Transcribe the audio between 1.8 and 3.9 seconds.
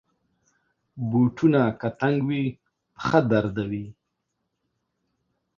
تنګ وي، پښه دردوي.